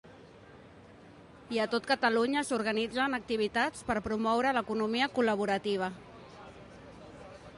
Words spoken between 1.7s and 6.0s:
tot Catalunya s'organitzen activitats per promoure l'economia col·laborativa.